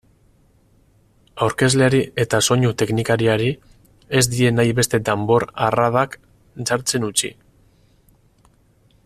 [1.47, 3.51] Aurkezleari eta soinu-teknikariari
[4.21, 6.19] ez die nahi beste danbor-arradak
[6.73, 7.33] jartzen utzi.